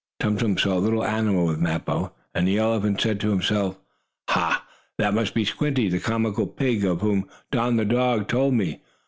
Tum 0.19 0.35
Tum 0.35 0.57
saw 0.57 0.79
a 0.79 0.79
little 0.79 1.03
animal 1.05 1.45
with 1.45 1.59
Mappo, 1.61 2.11
and 2.33 2.47
the 2.47 2.57
elephant 2.57 2.99
said 2.99 3.19
to 3.19 3.29
himself: 3.29 3.77
"Ha! 4.29 4.65
That 4.97 5.13
must 5.13 5.35
be 5.35 5.45
Squinty, 5.45 5.89
the 5.89 5.99
comical 5.99 6.47
pig, 6.47 6.83
of 6.83 7.01
whom 7.01 7.29
Don, 7.51 7.75
the 7.75 7.85
dog, 7.85 8.27
told 8.27 8.55
me. 8.55 8.81